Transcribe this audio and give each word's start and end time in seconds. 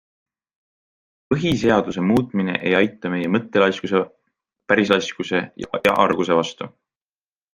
Põhiseaduse 1.33 2.05
muutmine 2.11 2.55
ei 2.69 2.73
aita 2.79 3.11
meie 3.17 3.29
mõttelaiskuse, 3.35 4.01
pärislaiskuse 4.73 5.43
ja 5.67 5.95
arguse 6.07 6.39
vastu. 6.41 6.71